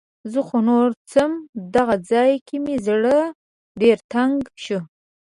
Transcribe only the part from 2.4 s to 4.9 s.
کې مې زړه ډېر تنګ شو.